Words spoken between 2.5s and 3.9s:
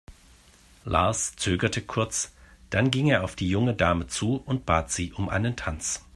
dann ging er auf die junge